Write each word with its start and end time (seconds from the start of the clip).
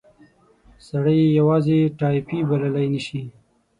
سړی 0.87 1.15
یې 1.23 1.35
یوازې 1.39 1.79
ټایپي 1.99 2.39
بللای 2.49 2.87
نه 2.93 3.01
شي. 3.05 3.21